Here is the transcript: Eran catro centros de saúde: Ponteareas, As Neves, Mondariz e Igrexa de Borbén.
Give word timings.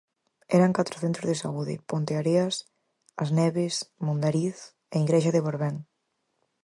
Eran 0.57 0.75
catro 0.77 0.95
centros 1.03 1.27
de 1.29 1.39
saúde: 1.43 1.73
Ponteareas, 1.89 2.55
As 3.23 3.29
Neves, 3.39 3.75
Mondariz 4.05 4.57
e 4.93 4.95
Igrexa 5.05 5.31
de 5.35 5.43
Borbén. 5.45 5.75